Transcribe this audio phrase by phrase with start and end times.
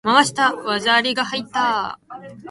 [0.03, 0.55] 回した！
[0.55, 1.99] 技ありが入った！